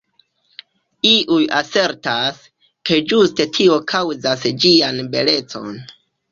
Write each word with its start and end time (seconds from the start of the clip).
Iuj 1.09 1.41
asertas, 1.57 2.41
ke 2.91 2.99
ĝuste 3.13 3.49
tio 3.61 3.79
kaŭzas 3.95 4.49
ĝian 4.67 5.01
belecon. 5.15 5.81